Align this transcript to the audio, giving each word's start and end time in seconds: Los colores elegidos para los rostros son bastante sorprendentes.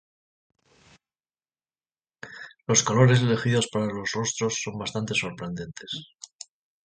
Los 2.65 2.81
colores 2.81 3.21
elegidos 3.21 3.67
para 3.71 3.85
los 3.85 4.11
rostros 4.13 4.59
son 4.59 4.79
bastante 4.79 5.13
sorprendentes. 5.13 5.91